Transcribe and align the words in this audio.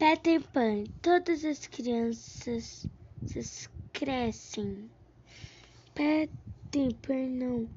Peter 0.00 0.40
Pan, 0.40 0.84
todas 1.02 1.44
as 1.44 1.66
crianças 1.66 2.88
crescem. 3.92 4.90
Peter 5.94 6.94
Pan 7.02 7.28
não. 7.28 7.68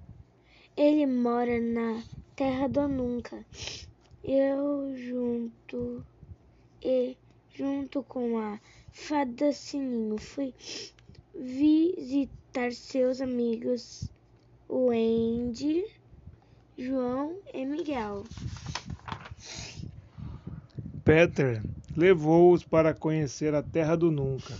Ele 0.77 1.05
mora 1.05 1.59
na 1.59 2.01
terra 2.33 2.69
do 2.69 2.87
nunca. 2.87 3.45
Eu 4.23 4.95
junto 4.95 6.05
e 6.81 7.17
junto 7.53 8.01
com 8.03 8.37
a 8.37 8.57
fada 8.93 9.51
Sininho 9.51 10.17
fui 10.17 10.53
visitar 11.35 12.71
seus 12.71 13.19
amigos 13.19 14.09
o 14.69 14.91
Andy, 14.91 15.83
João 16.77 17.35
e 17.53 17.65
Miguel. 17.65 18.23
Peter 21.03 21.61
levou-os 21.95 22.63
para 22.63 22.93
conhecer 22.93 23.53
a 23.53 23.61
terra 23.61 23.95
do 23.95 24.09
nunca. 24.09 24.53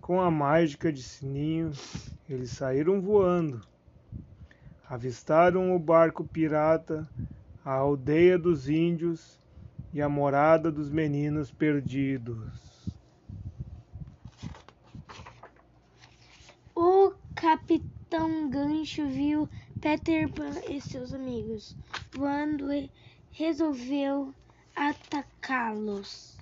Com 0.00 0.20
a 0.20 0.30
mágica 0.30 0.92
de 0.92 1.02
Sininho, 1.02 1.72
eles 2.28 2.50
saíram 2.50 3.00
voando. 3.00 3.60
Avistaram 4.88 5.74
o 5.74 5.78
barco 5.78 6.24
pirata, 6.24 7.08
a 7.64 7.72
aldeia 7.72 8.38
dos 8.38 8.68
índios 8.68 9.38
e 9.92 10.00
a 10.00 10.08
morada 10.08 10.70
dos 10.70 10.90
meninos 10.90 11.50
perdidos. 11.50 12.88
O 16.74 17.12
capitão 17.34 18.48
Gancho 18.48 19.06
viu 19.08 19.48
Peter 19.80 20.30
Pan 20.32 20.52
e 20.68 20.80
seus 20.80 21.12
amigos 21.12 21.76
voando 22.14 22.72
e 22.72 22.90
resolveu 23.30 24.32
atacá-los. 24.74 26.37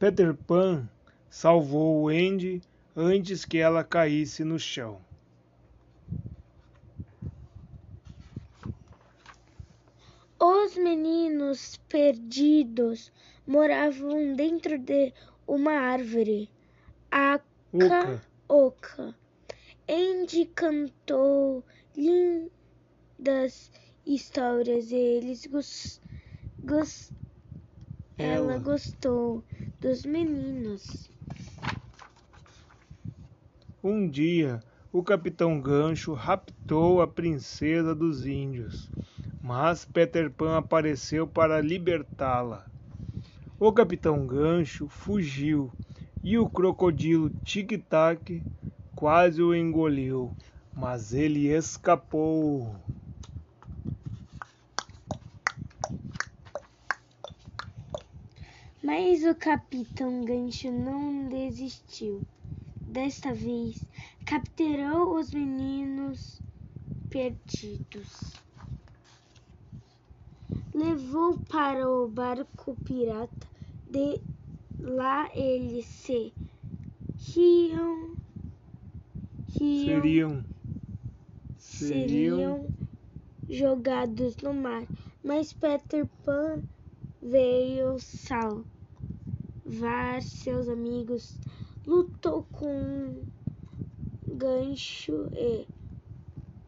Peter 0.00 0.32
Pan 0.32 0.88
salvou 1.28 2.08
Andy 2.08 2.62
antes 2.96 3.44
que 3.44 3.58
ela 3.58 3.84
caísse 3.84 4.42
no 4.42 4.58
chão. 4.58 4.98
Os 10.38 10.74
meninos 10.78 11.76
perdidos 11.86 13.12
moravam 13.46 14.34
dentro 14.34 14.78
de 14.78 15.12
uma 15.46 15.72
árvore, 15.72 16.48
a 17.12 17.38
Oca. 17.70 18.22
oca. 18.48 19.14
Andy 19.86 20.46
cantou 20.46 21.62
lindas 21.94 23.70
histórias 24.06 24.90
e 24.90 24.96
eles 24.96 25.44
gos, 25.44 26.00
gos, 26.58 27.12
ela 28.16 28.54
Ela. 28.54 28.58
gostou 28.58 29.44
dos 29.80 30.04
meninos. 30.04 31.10
Um 33.82 34.06
dia, 34.06 34.62
o 34.92 35.02
capitão 35.02 35.58
Gancho 35.58 36.12
raptou 36.12 37.00
a 37.00 37.08
princesa 37.08 37.94
dos 37.94 38.26
índios, 38.26 38.90
mas 39.42 39.86
Peter 39.86 40.30
Pan 40.30 40.58
apareceu 40.58 41.26
para 41.26 41.62
libertá-la. 41.62 42.66
O 43.58 43.72
capitão 43.72 44.26
Gancho 44.26 44.86
fugiu 44.86 45.72
e 46.22 46.36
o 46.36 46.46
crocodilo 46.46 47.30
Tic-Tac 47.42 48.42
quase 48.94 49.42
o 49.42 49.54
engoliu, 49.54 50.30
mas 50.76 51.14
ele 51.14 51.48
escapou. 51.48 52.76
Mas 58.82 59.22
o 59.24 59.34
capitão 59.34 60.24
Gancho 60.24 60.70
não 60.70 61.28
desistiu. 61.28 62.22
Desta 62.80 63.34
vez, 63.34 63.86
capturou 64.24 65.18
os 65.18 65.32
meninos 65.32 66.40
perdidos. 67.10 68.32
Levou 70.74 71.36
para 71.48 71.88
o 71.88 72.08
barco 72.08 72.74
pirata. 72.84 73.46
De 73.90 74.20
lá 74.78 75.28
eles 75.34 75.84
se 75.84 76.32
riam, 77.18 78.14
riam 79.58 80.00
Seriam, 80.00 80.44
seriam 81.58 82.66
jogados 83.48 84.36
no 84.38 84.54
mar, 84.54 84.86
mas 85.22 85.52
Peter 85.52 86.06
Pan 86.24 86.62
veio 87.22 87.98
salvar 87.98 88.62
seus 90.22 90.68
amigos, 90.68 91.38
lutou 91.86 92.44
com 92.52 92.72
um 92.72 93.26
gancho 94.36 95.28
e 95.34 95.66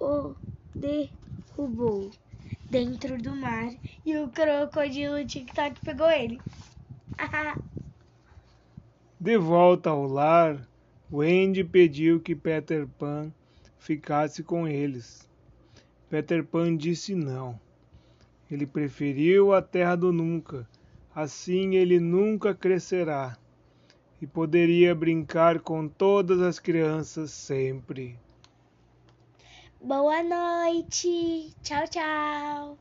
o 0.00 0.34
derrubou 0.74 2.10
dentro 2.70 3.16
do 3.18 3.34
mar 3.36 3.70
e 4.04 4.16
o 4.18 4.28
crocodilo 4.30 5.24
tic-tac 5.26 5.80
pegou 5.82 6.10
ele. 6.10 6.40
De 9.20 9.38
volta 9.38 9.90
ao 9.90 10.04
lar, 10.04 10.68
Wendy 11.12 11.62
pediu 11.62 12.18
que 12.20 12.34
Peter 12.34 12.88
Pan 12.98 13.32
ficasse 13.78 14.42
com 14.42 14.66
eles. 14.66 15.28
Peter 16.10 16.44
Pan 16.44 16.76
disse 16.76 17.14
não. 17.14 17.60
Ele 18.52 18.66
preferiu 18.66 19.54
a 19.54 19.62
terra 19.62 19.96
do 19.96 20.12
nunca. 20.12 20.68
Assim 21.14 21.74
ele 21.74 21.98
nunca 21.98 22.54
crescerá 22.54 23.38
e 24.20 24.26
poderia 24.26 24.94
brincar 24.94 25.58
com 25.60 25.88
todas 25.88 26.42
as 26.42 26.58
crianças 26.58 27.30
sempre. 27.30 28.18
Boa 29.80 30.22
noite. 30.22 31.54
Tchau, 31.62 31.88
tchau. 31.88 32.78